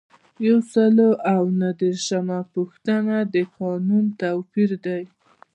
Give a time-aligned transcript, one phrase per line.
[0.47, 0.97] یو سل
[1.33, 5.03] او نهه دیرشمه پوښتنه د قانون توپیر دی.